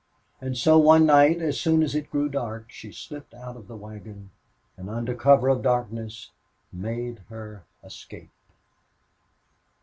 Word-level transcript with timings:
And 0.41 0.57
so 0.57 0.79
one 0.79 1.05
night, 1.05 1.43
as 1.43 1.59
soon 1.59 1.83
as 1.83 1.93
it 1.93 2.09
grew 2.09 2.27
dark, 2.27 2.71
she 2.71 2.91
slipped 2.91 3.35
out 3.35 3.55
of 3.55 3.67
the 3.67 3.75
wagon 3.77 4.31
and, 4.75 4.89
under 4.89 5.13
cover 5.13 5.47
of 5.47 5.61
darkness, 5.61 6.31
made 6.73 7.19
her 7.29 7.65
escape. 7.83 8.31